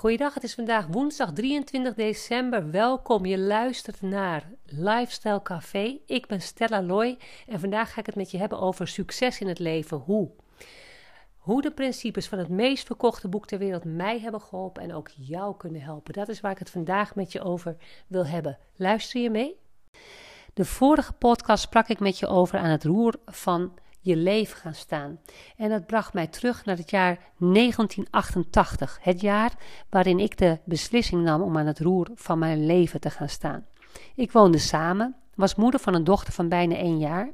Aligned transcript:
Goeiedag, 0.00 0.34
het 0.34 0.42
is 0.42 0.54
vandaag 0.54 0.86
woensdag 0.86 1.32
23 1.32 1.94
december. 1.94 2.70
Welkom, 2.70 3.26
je 3.26 3.38
luistert 3.38 4.02
naar 4.02 4.50
Lifestyle 4.64 5.42
Café. 5.42 5.98
Ik 6.06 6.26
ben 6.26 6.40
Stella 6.40 6.82
Loy 6.82 7.18
en 7.46 7.60
vandaag 7.60 7.92
ga 7.92 8.00
ik 8.00 8.06
het 8.06 8.14
met 8.14 8.30
je 8.30 8.38
hebben 8.38 8.60
over 8.60 8.88
succes 8.88 9.40
in 9.40 9.48
het 9.48 9.58
leven. 9.58 9.96
Hoe? 9.96 10.30
Hoe 11.36 11.62
de 11.62 11.70
principes 11.70 12.28
van 12.28 12.38
het 12.38 12.48
meest 12.48 12.86
verkochte 12.86 13.28
boek 13.28 13.46
ter 13.46 13.58
wereld 13.58 13.84
mij 13.84 14.20
hebben 14.20 14.40
geholpen 14.40 14.82
en 14.82 14.94
ook 14.94 15.08
jou 15.08 15.56
kunnen 15.56 15.82
helpen. 15.82 16.12
Dat 16.12 16.28
is 16.28 16.40
waar 16.40 16.52
ik 16.52 16.58
het 16.58 16.70
vandaag 16.70 17.14
met 17.14 17.32
je 17.32 17.42
over 17.42 17.76
wil 18.06 18.26
hebben. 18.26 18.58
Luister 18.76 19.20
je 19.20 19.30
mee? 19.30 19.56
De 20.54 20.64
vorige 20.64 21.12
podcast 21.12 21.62
sprak 21.62 21.88
ik 21.88 22.00
met 22.00 22.18
je 22.18 22.26
over 22.26 22.58
aan 22.58 22.70
het 22.70 22.84
roer 22.84 23.14
van 23.26 23.74
je 24.00 24.16
leven 24.16 24.56
gaan 24.56 24.74
staan. 24.74 25.20
En 25.56 25.68
dat 25.68 25.86
bracht 25.86 26.12
mij 26.12 26.26
terug 26.26 26.64
naar 26.64 26.76
het 26.76 26.90
jaar 26.90 27.18
1988, 27.38 28.98
het 29.02 29.20
jaar 29.20 29.52
waarin 29.90 30.18
ik 30.18 30.38
de 30.38 30.58
beslissing 30.64 31.22
nam 31.22 31.42
om 31.42 31.58
aan 31.58 31.66
het 31.66 31.80
roer 31.80 32.08
van 32.14 32.38
mijn 32.38 32.66
leven 32.66 33.00
te 33.00 33.10
gaan 33.10 33.28
staan. 33.28 33.66
Ik 34.14 34.32
woonde 34.32 34.58
samen, 34.58 35.16
was 35.34 35.54
moeder 35.54 35.80
van 35.80 35.94
een 35.94 36.04
dochter 36.04 36.32
van 36.32 36.48
bijna 36.48 36.74
één 36.74 36.98
jaar. 36.98 37.30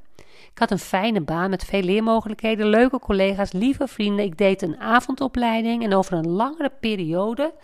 Ik 0.53 0.59
had 0.59 0.71
een 0.71 0.79
fijne 0.79 1.21
baan 1.21 1.51
met 1.51 1.65
veel 1.65 1.83
leermogelijkheden, 1.83 2.67
leuke 2.67 2.99
collega's, 2.99 3.53
lieve 3.53 3.89
vrienden. 3.89 4.25
Ik 4.25 4.39
deed 4.39 4.63
een 4.63 4.81
avondopleiding 4.81 5.83
en 5.85 5.95
over 5.95 6.13
een 6.13 6.29
langere 6.29 6.73
periode 6.81 7.55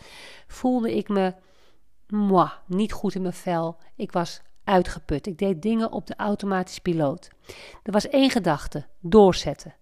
voelde 0.46 0.96
ik 0.96 1.08
me 1.08 1.34
moi, 2.06 2.48
niet 2.66 2.92
goed 2.92 3.14
in 3.14 3.22
mijn 3.22 3.34
vel. 3.34 3.76
Ik 3.96 4.12
was 4.12 4.42
uitgeput. 4.64 5.26
Ik 5.26 5.38
deed 5.38 5.62
dingen 5.62 5.92
op 5.92 6.06
de 6.06 6.14
automatische 6.16 6.80
piloot. 6.80 7.30
Er 7.82 7.92
was 7.92 8.08
één 8.08 8.30
gedachte: 8.30 8.86
doorzetten. 9.00 9.74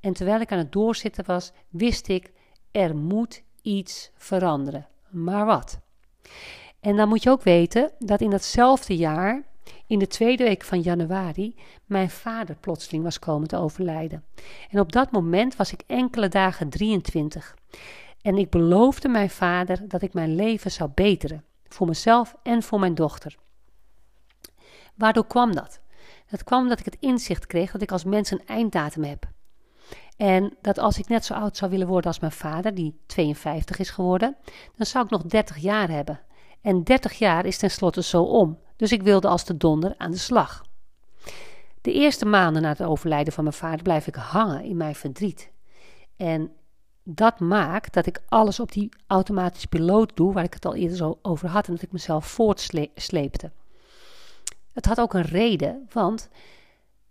En 0.00 0.12
terwijl 0.12 0.40
ik 0.40 0.52
aan 0.52 0.58
het 0.58 0.72
doorzitten 0.72 1.24
was, 1.26 1.52
wist 1.68 2.08
ik: 2.08 2.32
er 2.70 2.96
moet 2.96 3.42
iets 3.62 4.10
veranderen. 4.16 4.86
Maar 5.10 5.46
wat? 5.46 5.80
En 6.80 6.96
dan 6.96 7.08
moet 7.08 7.22
je 7.22 7.30
ook 7.30 7.42
weten 7.42 7.90
dat 7.98 8.20
in 8.20 8.30
datzelfde 8.30 8.96
jaar, 8.96 9.42
in 9.86 9.98
de 9.98 10.06
tweede 10.06 10.44
week 10.44 10.62
van 10.64 10.80
januari, 10.80 11.54
mijn 11.84 12.10
vader 12.10 12.56
plotseling 12.56 13.04
was 13.04 13.18
komen 13.18 13.48
te 13.48 13.56
overlijden. 13.56 14.24
En 14.70 14.80
op 14.80 14.92
dat 14.92 15.10
moment 15.10 15.56
was 15.56 15.72
ik 15.72 15.82
enkele 15.86 16.28
dagen 16.28 16.68
23. 16.68 17.54
En 18.22 18.38
ik 18.38 18.50
beloofde 18.50 19.08
mijn 19.08 19.30
vader 19.30 19.88
dat 19.88 20.02
ik 20.02 20.14
mijn 20.14 20.34
leven 20.34 20.70
zou 20.70 20.90
beteren, 20.94 21.44
voor 21.68 21.86
mezelf 21.86 22.34
en 22.42 22.62
voor 22.62 22.80
mijn 22.80 22.94
dochter. 22.94 23.36
Waardoor 24.94 25.26
kwam 25.26 25.54
dat? 25.54 25.80
Dat 26.30 26.44
kwam 26.44 26.62
omdat 26.62 26.78
ik 26.78 26.84
het 26.84 26.96
inzicht 27.00 27.46
kreeg 27.46 27.72
dat 27.72 27.82
ik 27.82 27.92
als 27.92 28.04
mens 28.04 28.30
een 28.30 28.46
einddatum 28.46 29.04
heb. 29.04 29.28
En 30.16 30.56
dat 30.60 30.78
als 30.78 30.98
ik 30.98 31.08
net 31.08 31.24
zo 31.24 31.34
oud 31.34 31.56
zou 31.56 31.70
willen 31.70 31.86
worden 31.86 32.06
als 32.06 32.20
mijn 32.20 32.32
vader, 32.32 32.74
die 32.74 33.00
52 33.06 33.78
is 33.78 33.90
geworden, 33.90 34.36
dan 34.76 34.86
zou 34.86 35.04
ik 35.04 35.10
nog 35.10 35.22
30 35.22 35.56
jaar 35.56 35.90
hebben. 35.90 36.20
En 36.60 36.84
30 36.84 37.12
jaar 37.12 37.46
is 37.46 37.58
tenslotte 37.58 38.02
zo 38.02 38.22
om. 38.22 38.58
Dus 38.76 38.92
ik 38.92 39.02
wilde 39.02 39.28
als 39.28 39.44
de 39.44 39.56
donder 39.56 39.94
aan 39.98 40.10
de 40.10 40.16
slag. 40.16 40.64
De 41.80 41.92
eerste 41.92 42.24
maanden 42.24 42.62
na 42.62 42.68
het 42.68 42.82
overlijden 42.82 43.32
van 43.32 43.44
mijn 43.44 43.56
vader 43.56 43.82
blijf 43.82 44.06
ik 44.06 44.14
hangen 44.14 44.64
in 44.64 44.76
mijn 44.76 44.94
verdriet. 44.94 45.50
En 46.16 46.50
dat 47.02 47.40
maakt 47.40 47.94
dat 47.94 48.06
ik 48.06 48.22
alles 48.28 48.60
op 48.60 48.72
die 48.72 48.88
automatische 49.06 49.68
piloot 49.68 50.16
doe, 50.16 50.32
waar 50.32 50.44
ik 50.44 50.54
het 50.54 50.64
al 50.64 50.74
eerder 50.74 50.96
zo 50.96 51.18
over 51.22 51.48
had, 51.48 51.66
en 51.66 51.74
dat 51.74 51.82
ik 51.82 51.92
mezelf 51.92 52.26
voortsleepte. 52.26 53.50
Het 54.74 54.86
had 54.86 55.00
ook 55.00 55.14
een 55.14 55.22
reden, 55.22 55.86
want 55.92 56.28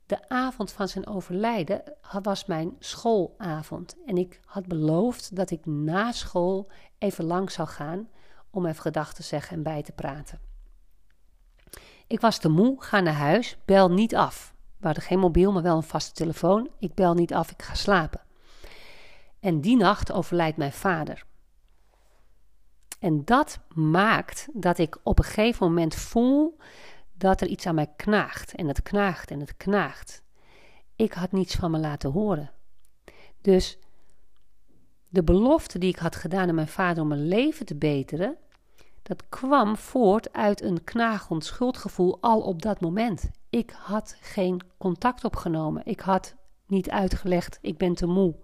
de 0.05 0.29
avond 0.29 0.71
van 0.71 0.87
zijn 0.87 1.07
overlijden 1.07 1.83
was 2.21 2.45
mijn 2.45 2.75
schoolavond. 2.79 3.95
En 4.05 4.17
ik 4.17 4.39
had 4.45 4.67
beloofd 4.67 5.35
dat 5.35 5.51
ik 5.51 5.65
na 5.65 6.11
school 6.11 6.71
even 6.97 7.25
lang 7.25 7.51
zou 7.51 7.67
gaan 7.67 8.09
om 8.49 8.65
even 8.65 8.81
gedachten 8.81 9.15
te 9.15 9.23
zeggen 9.23 9.57
en 9.57 9.63
bij 9.63 9.83
te 9.83 9.91
praten. 9.91 10.39
Ik 12.07 12.19
was 12.19 12.37
te 12.37 12.49
moe, 12.49 12.83
ga 12.83 12.99
naar 12.99 13.13
huis, 13.13 13.57
bel 13.65 13.91
niet 13.91 14.15
af. 14.15 14.53
We 14.77 14.85
hadden 14.85 15.03
geen 15.03 15.19
mobiel, 15.19 15.51
maar 15.51 15.63
wel 15.63 15.75
een 15.75 15.83
vaste 15.83 16.13
telefoon. 16.13 16.69
Ik 16.79 16.93
bel 16.93 17.13
niet 17.13 17.33
af, 17.33 17.51
ik 17.51 17.61
ga 17.61 17.73
slapen. 17.73 18.21
En 19.39 19.61
die 19.61 19.77
nacht 19.77 20.11
overlijdt 20.11 20.57
mijn 20.57 20.71
vader. 20.71 21.25
En 22.99 23.25
dat 23.25 23.59
maakt 23.73 24.47
dat 24.53 24.77
ik 24.77 24.97
op 25.03 25.17
een 25.17 25.25
gegeven 25.25 25.67
moment 25.67 25.95
voel 25.95 26.57
dat 27.13 27.41
er 27.41 27.47
iets 27.47 27.65
aan 27.65 27.75
mij 27.75 27.93
knaagt. 27.95 28.55
En 28.55 28.67
het 28.67 28.83
knaagt 28.83 29.31
en 29.31 29.39
het 29.39 29.57
knaagt. 29.57 30.21
Ik 30.95 31.13
had 31.13 31.31
niets 31.31 31.55
van 31.55 31.71
me 31.71 31.79
laten 31.79 32.11
horen. 32.11 32.51
Dus 33.41 33.77
de 35.09 35.23
belofte 35.23 35.79
die 35.79 35.89
ik 35.89 35.99
had 35.99 36.15
gedaan 36.15 36.47
aan 36.47 36.55
mijn 36.55 36.67
vader 36.67 37.03
om 37.03 37.07
mijn 37.07 37.27
leven 37.27 37.65
te 37.65 37.75
beteren, 37.75 38.37
dat 39.03 39.29
kwam 39.29 39.77
voort 39.77 40.33
uit 40.33 40.61
een 40.61 40.83
knagend 40.83 41.45
schuldgevoel 41.45 42.17
al 42.21 42.41
op 42.41 42.61
dat 42.61 42.81
moment. 42.81 43.29
Ik 43.49 43.73
had 43.77 44.17
geen 44.21 44.61
contact 44.77 45.23
opgenomen. 45.23 45.85
Ik 45.85 45.99
had 45.99 46.35
niet 46.67 46.89
uitgelegd: 46.89 47.59
ik 47.61 47.77
ben 47.77 47.93
te 47.93 48.05
moe. 48.05 48.35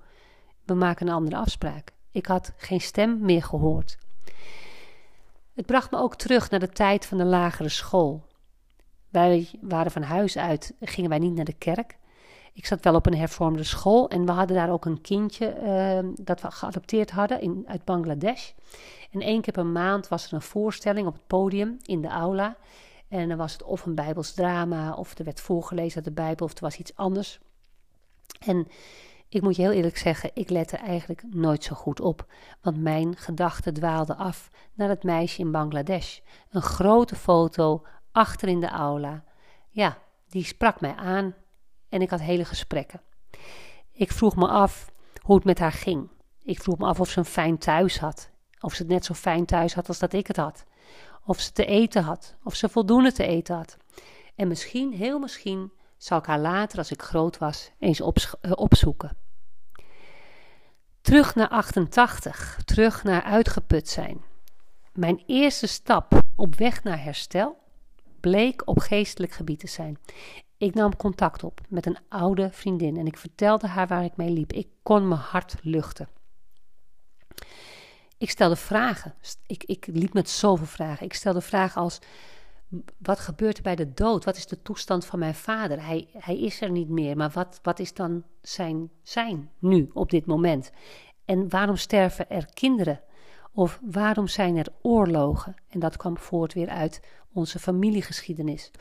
We 0.65 0.73
maken 0.73 1.07
een 1.07 1.13
andere 1.13 1.37
afspraak. 1.37 1.91
Ik 2.11 2.25
had 2.25 2.53
geen 2.57 2.81
stem 2.81 3.19
meer 3.21 3.43
gehoord. 3.43 3.97
Het 5.53 5.65
bracht 5.65 5.91
me 5.91 5.97
ook 5.97 6.15
terug 6.15 6.49
naar 6.49 6.59
de 6.59 6.69
tijd 6.69 7.05
van 7.05 7.17
de 7.17 7.25
lagere 7.25 7.69
school. 7.69 8.27
Wij 9.09 9.49
waren 9.61 9.91
van 9.91 10.01
huis 10.01 10.37
uit, 10.37 10.73
gingen 10.79 11.09
wij 11.09 11.19
niet 11.19 11.35
naar 11.35 11.45
de 11.45 11.53
kerk. 11.53 11.97
Ik 12.53 12.65
zat 12.65 12.83
wel 12.83 12.95
op 12.95 13.05
een 13.05 13.17
hervormde 13.17 13.63
school 13.63 14.09
en 14.09 14.25
we 14.25 14.31
hadden 14.31 14.55
daar 14.55 14.71
ook 14.71 14.85
een 14.85 15.01
kindje 15.01 15.55
uh, 15.63 16.09
dat 16.25 16.41
we 16.41 16.51
geadopteerd 16.51 17.11
hadden 17.11 17.41
in, 17.41 17.63
uit 17.67 17.85
Bangladesh. 17.85 18.51
En 19.11 19.21
één 19.21 19.41
keer 19.41 19.53
per 19.53 19.65
maand 19.65 20.07
was 20.07 20.27
er 20.27 20.33
een 20.33 20.41
voorstelling 20.41 21.07
op 21.07 21.13
het 21.13 21.27
podium 21.27 21.77
in 21.83 22.01
de 22.01 22.07
aula. 22.07 22.55
En 23.07 23.29
dan 23.29 23.37
was 23.37 23.51
het 23.51 23.63
of 23.63 23.85
een 23.85 23.95
Bijbels 23.95 24.33
drama, 24.33 24.93
of 24.93 25.17
er 25.17 25.23
werd 25.23 25.41
voorgelezen 25.41 25.95
uit 25.95 26.05
de 26.05 26.21
Bijbel, 26.21 26.45
of 26.45 26.53
er 26.53 26.61
was 26.61 26.77
iets 26.77 26.95
anders. 26.95 27.39
En 28.39 28.67
ik 29.29 29.41
moet 29.41 29.55
je 29.55 29.61
heel 29.61 29.71
eerlijk 29.71 29.97
zeggen, 29.97 30.31
ik 30.33 30.49
lette 30.49 30.77
eigenlijk 30.77 31.23
nooit 31.29 31.63
zo 31.63 31.75
goed 31.75 32.01
op, 32.01 32.25
want 32.61 32.81
mijn 32.81 33.15
gedachten 33.15 33.73
dwaalden 33.73 34.17
af 34.17 34.49
naar 34.73 34.89
het 34.89 35.03
meisje 35.03 35.39
in 35.39 35.51
Bangladesh. 35.51 36.19
Een 36.49 36.61
grote 36.61 37.15
foto 37.15 37.85
achter 38.11 38.47
in 38.47 38.59
de 38.59 38.69
aula. 38.69 39.23
Ja, 39.69 39.97
die 40.27 40.43
sprak 40.43 40.81
mij 40.81 40.95
aan 40.95 41.35
en 41.89 42.01
ik 42.01 42.09
had 42.09 42.21
hele 42.21 42.45
gesprekken. 42.45 43.01
Ik 43.91 44.11
vroeg 44.11 44.35
me 44.35 44.47
af 44.47 44.91
hoe 45.21 45.35
het 45.35 45.45
met 45.45 45.59
haar 45.59 45.71
ging. 45.71 46.09
Ik 46.43 46.61
vroeg 46.61 46.77
me 46.77 46.85
af 46.85 46.99
of 46.99 47.09
ze 47.09 47.19
een 47.19 47.25
fijn 47.25 47.57
thuis 47.57 47.99
had. 47.99 48.29
Of 48.59 48.73
ze 48.73 48.81
het 48.81 48.91
net 48.91 49.05
zo 49.05 49.13
fijn 49.13 49.45
thuis 49.45 49.73
had 49.73 49.87
als 49.87 49.99
dat 49.99 50.13
ik 50.13 50.27
het 50.27 50.37
had. 50.37 50.65
Of 51.25 51.39
ze 51.39 51.51
te 51.51 51.65
eten 51.65 52.03
had. 52.03 52.35
Of 52.43 52.55
ze 52.55 52.69
voldoende 52.69 53.11
te 53.11 53.25
eten 53.25 53.55
had. 53.55 53.77
En 54.35 54.47
misschien, 54.47 54.93
heel 54.93 55.19
misschien, 55.19 55.71
zal 55.97 56.17
ik 56.17 56.25
haar 56.25 56.39
later, 56.39 56.77
als 56.77 56.91
ik 56.91 57.01
groot 57.01 57.37
was, 57.37 57.71
eens 57.79 58.01
eh, 58.01 58.51
opzoeken. 58.55 59.17
Terug 61.01 61.35
naar 61.35 61.47
88. 61.49 62.59
Terug 62.65 63.03
naar 63.03 63.23
uitgeput 63.23 63.89
zijn. 63.89 64.23
Mijn 64.93 65.23
eerste 65.25 65.67
stap 65.67 66.21
op 66.35 66.55
weg 66.55 66.83
naar 66.83 67.03
herstel 67.03 67.57
bleek 68.19 68.61
op 68.65 68.79
geestelijk 68.79 69.31
gebied 69.31 69.59
te 69.59 69.67
zijn. 69.67 69.97
Ik 70.57 70.73
nam 70.73 70.95
contact 70.95 71.43
op 71.43 71.61
met 71.69 71.85
een 71.85 71.97
oude 72.09 72.49
vriendin 72.51 72.97
en 72.97 73.05
ik 73.05 73.17
vertelde 73.17 73.67
haar 73.67 73.87
waar 73.87 74.03
ik 74.03 74.17
mee 74.17 74.29
liep. 74.29 74.53
Ik 74.53 74.67
kon 74.83 75.07
mijn 75.07 75.19
hart 75.19 75.55
luchten. 75.61 76.09
Ik 78.17 78.29
stelde 78.29 78.55
vragen. 78.55 79.13
Ik, 79.45 79.63
ik 79.63 79.87
liep 79.87 80.13
met 80.13 80.29
zoveel 80.29 80.65
vragen. 80.65 81.05
Ik 81.05 81.13
stelde 81.13 81.41
vragen 81.41 81.81
als: 81.81 81.99
wat 82.97 83.19
gebeurt 83.19 83.57
er 83.57 83.63
bij 83.63 83.75
de 83.75 83.93
dood? 83.93 84.25
Wat 84.25 84.37
is 84.37 84.47
de 84.47 84.61
toestand 84.61 85.05
van 85.05 85.19
mijn 85.19 85.35
vader? 85.35 85.85
Hij, 85.85 86.09
hij 86.17 86.39
is 86.39 86.61
er 86.61 86.71
niet 86.71 86.89
meer, 86.89 87.17
maar 87.17 87.29
wat, 87.29 87.59
wat 87.63 87.79
is 87.79 87.93
dan 87.93 88.23
zijn 88.41 88.89
zijn 89.03 89.51
nu 89.59 89.89
op 89.93 90.09
dit 90.09 90.25
moment? 90.25 90.71
En 91.25 91.49
waarom 91.49 91.75
sterven 91.75 92.29
er 92.29 92.45
kinderen? 92.53 93.01
Of 93.53 93.79
waarom 93.83 94.27
zijn 94.27 94.57
er 94.57 94.67
oorlogen? 94.81 95.55
En 95.69 95.79
dat 95.79 95.97
kwam 95.97 96.17
voort 96.17 96.53
weer 96.53 96.69
uit 96.69 97.01
onze 97.33 97.59
familiegeschiedenis. 97.59 98.71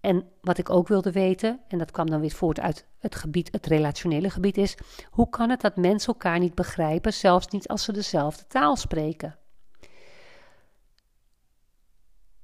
En 0.00 0.28
wat 0.40 0.58
ik 0.58 0.70
ook 0.70 0.88
wilde 0.88 1.12
weten, 1.12 1.60
en 1.68 1.78
dat 1.78 1.90
kwam 1.90 2.10
dan 2.10 2.20
weer 2.20 2.30
voort 2.30 2.60
uit 2.60 2.86
het 2.98 3.14
gebied, 3.14 3.52
het 3.52 3.66
relationele 3.66 4.30
gebied, 4.30 4.56
is 4.56 4.76
hoe 5.10 5.28
kan 5.28 5.50
het 5.50 5.60
dat 5.60 5.76
mensen 5.76 6.12
elkaar 6.12 6.38
niet 6.38 6.54
begrijpen, 6.54 7.12
zelfs 7.12 7.46
niet 7.46 7.68
als 7.68 7.84
ze 7.84 7.92
dezelfde 7.92 8.46
taal 8.46 8.76
spreken? 8.76 9.38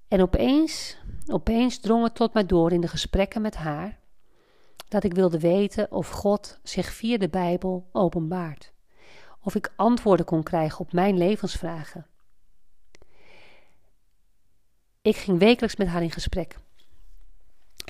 En 0.09 0.23
opeens, 0.23 0.99
opeens 1.27 1.81
drong 1.81 2.05
het 2.05 2.15
tot 2.15 2.35
mij 2.35 2.47
door 2.47 2.73
in 2.73 2.81
de 2.81 2.89
gesprekken 2.89 3.43
met 3.43 3.57
haar 3.57 3.99
dat 4.89 5.05
ik 5.05 5.15
wilde 5.15 5.41
weten 5.41 5.93
of 5.93 6.11
God 6.11 6.59
zich 6.63 6.93
via 6.93 7.19
de 7.19 7.29
Bijbel 7.29 7.89
openbaart 7.93 8.73
of 9.49 9.55
ik 9.55 9.73
antwoorden 9.77 10.27
kon 10.27 10.43
krijgen 10.43 10.81
op 10.81 10.93
mijn 10.93 11.19
levensvragen. 11.19 12.07
Ik 15.03 15.17
ging 15.17 15.39
wekelijks 15.39 15.77
met 15.77 15.89
haar 15.89 16.03
in 16.03 16.11
gesprek. 16.11 16.59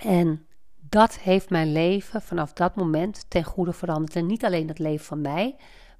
En 0.02 0.46
dat 0.76 1.18
heeft 1.18 1.50
mijn 1.50 1.72
leven 1.72 2.22
vanaf 2.22 2.52
dat 2.52 2.76
moment 2.76 3.24
ten 3.28 3.44
goede 3.44 3.72
veranderd. 3.72 4.16
En 4.16 4.26
niet 4.26 4.44
alleen 4.44 4.68
het 4.68 4.78
leven 4.78 5.06
van 5.06 5.20
mij, 5.20 5.56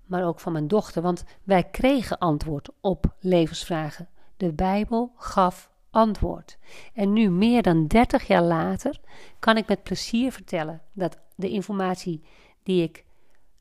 maar 0.07 0.27
ook 0.27 0.41
van 0.41 0.53
mijn 0.53 0.69
dochter, 0.69 1.03
want 1.03 1.25
wij 1.45 1.65
kregen 1.65 2.19
antwoord 2.19 2.69
op 2.81 3.15
levensvragen. 3.21 4.09
De 4.37 4.53
Bijbel 4.53 5.13
gaf 5.17 5.71
antwoord. 5.91 6.59
En 6.95 7.13
nu, 7.13 7.31
meer 7.31 7.63
dan 7.63 7.87
30 7.87 8.27
jaar 8.27 8.43
later, 8.43 9.01
kan 9.39 9.57
ik 9.57 9.69
met 9.69 9.83
plezier 9.83 10.33
vertellen 10.33 10.83
dat 10.93 11.19
de 11.35 11.51
informatie 11.51 12.23
die 12.63 12.83
ik 12.83 13.05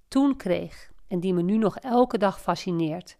toen 0.07 0.35
kreeg 0.35 0.95
en 1.07 1.19
die 1.19 1.33
me 1.33 1.41
nu 1.41 1.57
nog 1.57 1.77
elke 1.77 2.17
dag 2.17 2.41
fascineert, 2.41 3.17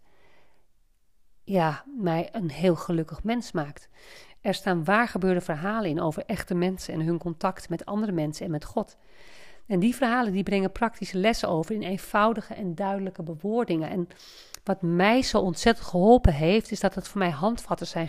ja, 1.44 1.84
mij 1.96 2.28
een 2.32 2.50
heel 2.50 2.76
gelukkig 2.76 3.22
mens 3.22 3.52
maakt. 3.52 3.88
Er 4.40 4.54
staan 4.54 4.84
waargebeurde 4.84 5.40
verhalen 5.40 5.90
in 5.90 6.00
over 6.00 6.24
echte 6.26 6.54
mensen 6.54 6.94
en 6.94 7.00
hun 7.00 7.18
contact 7.18 7.68
met 7.68 7.84
andere 7.84 8.12
mensen 8.12 8.44
en 8.44 8.50
met 8.50 8.64
God. 8.64 8.96
En 9.68 9.78
die 9.78 9.94
verhalen 9.94 10.32
die 10.32 10.42
brengen 10.42 10.72
praktische 10.72 11.18
lessen 11.18 11.48
over 11.48 11.74
in 11.74 11.82
eenvoudige 11.82 12.54
en 12.54 12.74
duidelijke 12.74 13.22
bewoordingen. 13.22 13.90
En 13.90 14.08
wat 14.64 14.82
mij 14.82 15.22
zo 15.22 15.38
ontzettend 15.38 15.86
geholpen 15.86 16.32
heeft, 16.32 16.70
is 16.70 16.80
dat 16.80 16.94
het 16.94 17.08
voor 17.08 17.18
mij 17.18 17.30
handvatten 17.30 17.86
zijn 17.86 18.08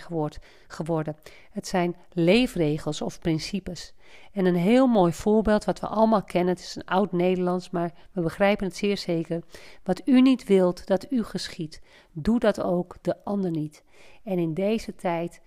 geworden. 0.67 1.15
Het 1.51 1.67
zijn 1.67 1.95
leefregels 2.13 3.01
of 3.01 3.19
principes. 3.19 3.93
En 4.31 4.45
een 4.45 4.55
heel 4.55 4.87
mooi 4.87 5.13
voorbeeld 5.13 5.65
wat 5.65 5.79
we 5.79 5.87
allemaal 5.87 6.23
kennen, 6.23 6.53
het 6.53 6.63
is 6.63 6.75
een 6.75 6.85
oud 6.85 7.11
Nederlands, 7.11 7.69
maar 7.69 7.91
we 8.11 8.21
begrijpen 8.21 8.65
het 8.67 8.75
zeer 8.75 8.97
zeker. 8.97 9.43
Wat 9.83 10.01
u 10.05 10.21
niet 10.21 10.43
wilt 10.43 10.87
dat 10.87 11.11
u 11.11 11.23
geschiet, 11.23 11.81
doe 12.11 12.39
dat 12.39 12.61
ook 12.61 12.95
de 13.01 13.23
ander 13.23 13.51
niet. 13.51 13.83
En 14.23 14.37
in 14.37 14.53
deze 14.53 14.95
tijd 14.95 15.41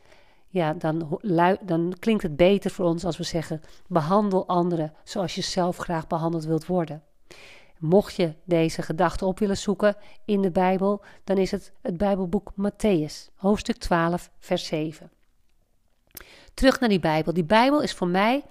ja, 0.52 0.74
dan, 0.74 1.20
dan 1.62 1.94
klinkt 1.98 2.22
het 2.22 2.36
beter 2.36 2.70
voor 2.70 2.86
ons 2.86 3.04
als 3.04 3.16
we 3.16 3.24
zeggen: 3.24 3.60
behandel 3.86 4.46
anderen 4.46 4.92
zoals 5.04 5.34
je 5.34 5.42
zelf 5.42 5.76
graag 5.76 6.06
behandeld 6.06 6.44
wilt 6.44 6.66
worden. 6.66 7.02
Mocht 7.78 8.14
je 8.14 8.34
deze 8.44 8.82
gedachte 8.82 9.24
op 9.24 9.38
willen 9.38 9.56
zoeken 9.56 9.96
in 10.24 10.42
de 10.42 10.50
Bijbel, 10.50 11.02
dan 11.24 11.38
is 11.38 11.50
het 11.50 11.72
het 11.80 11.96
Bijbelboek 11.96 12.52
Matthäus, 12.52 13.34
hoofdstuk 13.34 13.76
12, 13.76 14.30
vers 14.38 14.66
7. 14.66 15.10
Terug 16.54 16.80
naar 16.80 16.88
die 16.88 17.00
Bijbel. 17.00 17.32
Die 17.32 17.44
Bijbel 17.44 17.82
is 17.82 17.92
voor 17.92 18.08
mij 18.08 18.44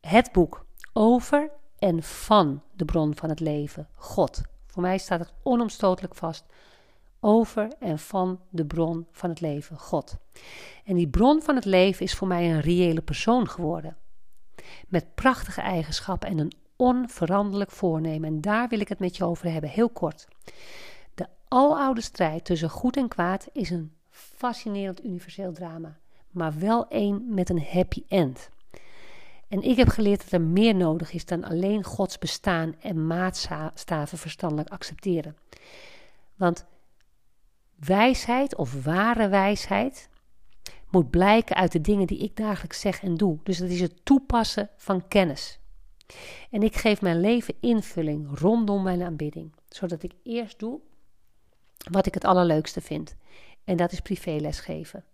het 0.00 0.32
boek 0.32 0.64
over 0.92 1.50
en 1.78 2.02
van 2.02 2.62
de 2.72 2.84
bron 2.84 3.16
van 3.16 3.28
het 3.28 3.40
leven, 3.40 3.88
God. 3.94 4.40
Voor 4.66 4.82
mij 4.82 4.98
staat 4.98 5.20
het 5.20 5.32
onomstotelijk 5.42 6.14
vast 6.14 6.44
over 7.24 7.68
en 7.78 7.98
van 7.98 8.40
de 8.50 8.66
bron 8.66 9.06
van 9.12 9.30
het 9.30 9.40
leven, 9.40 9.78
God. 9.78 10.16
En 10.84 10.94
die 10.94 11.08
bron 11.08 11.42
van 11.42 11.54
het 11.54 11.64
leven 11.64 12.04
is 12.04 12.14
voor 12.14 12.28
mij 12.28 12.50
een 12.50 12.60
reële 12.60 13.02
persoon 13.02 13.48
geworden. 13.48 13.96
Met 14.88 15.14
prachtige 15.14 15.60
eigenschappen 15.60 16.28
en 16.28 16.38
een 16.38 16.52
onveranderlijk 16.76 17.70
voornemen. 17.70 18.28
En 18.28 18.40
daar 18.40 18.68
wil 18.68 18.80
ik 18.80 18.88
het 18.88 18.98
met 18.98 19.16
je 19.16 19.24
over 19.24 19.52
hebben, 19.52 19.70
heel 19.70 19.88
kort. 19.88 20.28
De 21.14 21.26
aloude 21.48 22.00
strijd 22.00 22.44
tussen 22.44 22.70
goed 22.70 22.96
en 22.96 23.08
kwaad 23.08 23.48
is 23.52 23.70
een 23.70 23.92
fascinerend 24.10 25.04
universeel 25.04 25.52
drama, 25.52 25.98
maar 26.30 26.58
wel 26.58 26.88
één 26.88 27.34
met 27.34 27.48
een 27.48 27.64
happy 27.70 28.02
end. 28.08 28.50
En 29.48 29.62
ik 29.62 29.76
heb 29.76 29.88
geleerd 29.88 30.22
dat 30.22 30.32
er 30.32 30.40
meer 30.40 30.74
nodig 30.74 31.12
is 31.12 31.24
dan 31.24 31.44
alleen 31.44 31.84
Gods 31.84 32.18
bestaan 32.18 32.74
en 32.80 33.06
maatstaven 33.06 34.18
verstandelijk 34.18 34.68
accepteren. 34.68 35.36
Want 36.34 36.66
wijsheid 37.86 38.56
of 38.56 38.84
ware 38.84 39.28
wijsheid 39.28 40.08
moet 40.90 41.10
blijken 41.10 41.56
uit 41.56 41.72
de 41.72 41.80
dingen 41.80 42.06
die 42.06 42.18
ik 42.18 42.36
dagelijks 42.36 42.80
zeg 42.80 43.02
en 43.02 43.14
doe. 43.14 43.38
Dus 43.42 43.58
dat 43.58 43.68
is 43.68 43.80
het 43.80 44.04
toepassen 44.04 44.70
van 44.76 45.08
kennis. 45.08 45.58
En 46.50 46.62
ik 46.62 46.76
geef 46.76 47.00
mijn 47.00 47.20
leven 47.20 47.54
invulling 47.60 48.38
rondom 48.38 48.82
mijn 48.82 49.02
aanbidding, 49.02 49.52
zodat 49.68 50.02
ik 50.02 50.12
eerst 50.22 50.58
doe 50.58 50.80
wat 51.90 52.06
ik 52.06 52.14
het 52.14 52.24
allerleukste 52.24 52.80
vind. 52.80 53.16
En 53.64 53.76
dat 53.76 53.92
is 53.92 54.00
privéles 54.00 54.60
geven. 54.60 55.04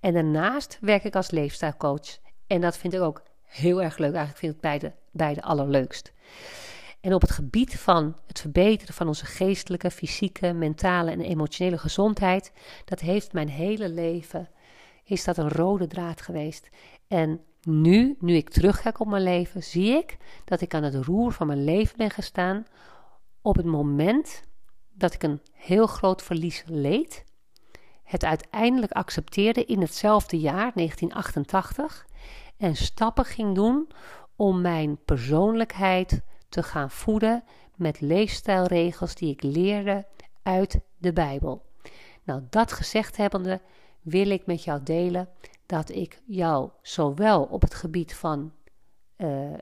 En 0.00 0.12
daarnaast 0.12 0.78
werk 0.80 1.04
ik 1.04 1.16
als 1.16 1.30
leefstijlcoach. 1.30 2.18
En 2.46 2.60
dat 2.60 2.76
vind 2.76 2.94
ik 2.94 3.00
ook 3.00 3.22
heel 3.42 3.82
erg 3.82 3.98
leuk. 3.98 4.14
Eigenlijk 4.14 4.38
vind 4.38 4.54
ik 4.54 4.60
beide, 4.60 4.92
beide 5.10 5.42
allerleukst. 5.42 6.12
En 7.00 7.14
op 7.14 7.20
het 7.20 7.30
gebied 7.30 7.78
van 7.78 8.16
het 8.26 8.40
verbeteren 8.40 8.94
van 8.94 9.06
onze 9.06 9.26
geestelijke, 9.26 9.90
fysieke, 9.90 10.52
mentale 10.52 11.10
en 11.10 11.20
emotionele 11.20 11.78
gezondheid, 11.78 12.52
dat 12.84 13.00
heeft 13.00 13.32
mijn 13.32 13.48
hele 13.48 13.88
leven, 13.88 14.48
is 15.04 15.24
dat 15.24 15.36
een 15.36 15.48
rode 15.48 15.86
draad 15.86 16.20
geweest. 16.20 16.68
En 17.08 17.40
nu, 17.62 18.16
nu 18.20 18.34
ik 18.34 18.50
terugkijk 18.50 19.00
op 19.00 19.06
mijn 19.06 19.22
leven, 19.22 19.62
zie 19.62 19.90
ik 19.90 20.16
dat 20.44 20.60
ik 20.60 20.74
aan 20.74 20.82
het 20.82 20.94
roer 20.94 21.32
van 21.32 21.46
mijn 21.46 21.64
leven 21.64 21.96
ben 21.96 22.10
gestaan 22.10 22.66
op 23.42 23.56
het 23.56 23.66
moment 23.66 24.42
dat 24.92 25.14
ik 25.14 25.22
een 25.22 25.40
heel 25.52 25.86
groot 25.86 26.22
verlies 26.22 26.64
leed, 26.66 27.24
het 28.02 28.24
uiteindelijk 28.24 28.92
accepteerde 28.92 29.64
in 29.64 29.80
hetzelfde 29.80 30.38
jaar, 30.38 30.72
1988, 30.74 32.06
en 32.56 32.76
stappen 32.76 33.24
ging 33.24 33.54
doen 33.54 33.88
om 34.36 34.60
mijn 34.60 35.04
persoonlijkheid 35.04 36.22
te 36.50 36.62
gaan 36.62 36.90
voeden 36.90 37.44
met 37.76 38.00
leefstijlregels 38.00 39.14
die 39.14 39.32
ik 39.32 39.42
leerde 39.42 40.06
uit 40.42 40.80
de 40.98 41.12
Bijbel. 41.12 41.62
Nou, 42.24 42.42
dat 42.50 42.72
gezegd 42.72 43.16
hebbende 43.16 43.60
wil 44.00 44.30
ik 44.30 44.46
met 44.46 44.64
jou 44.64 44.82
delen 44.82 45.28
dat 45.66 45.90
ik 45.90 46.20
jou 46.26 46.70
zowel 46.82 47.42
op 47.42 47.62
het 47.62 47.74
gebied 47.74 48.14
van 48.14 48.52
uh, 49.16 49.52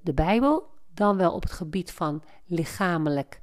de 0.00 0.14
Bijbel, 0.14 0.66
dan 0.94 1.16
wel 1.16 1.32
op 1.32 1.42
het 1.42 1.52
gebied 1.52 1.92
van 1.92 2.22
lichamelijk 2.44 3.40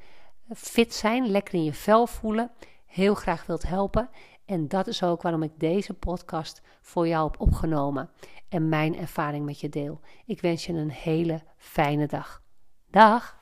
fit 0.56 0.94
zijn, 0.94 1.28
lekker 1.28 1.54
in 1.54 1.64
je 1.64 1.74
vel 1.74 2.08
voelen, 2.08 2.52
heel 2.86 3.14
graag 3.14 3.46
wilt 3.46 3.68
helpen. 3.68 4.10
En 4.46 4.68
dat 4.68 4.88
is 4.88 5.04
ook 5.04 5.22
waarom 5.22 5.44
ik 5.44 5.52
deze 5.58 5.94
podcast 5.94 6.62
voor 6.82 7.08
jou 7.08 7.32
heb 7.32 7.42
opgenomen 7.42 8.10
en 8.50 8.70
mijn 8.70 8.98
ervaring 8.98 9.46
met 9.46 9.60
je 9.60 9.70
deel. 9.70 10.00
Ik 10.26 10.42
wens 10.42 10.66
je 10.66 10.74
een 10.74 10.92
hele 10.92 11.42
fijne 11.58 12.08
dag. 12.08 12.41
Dag! 12.94 13.41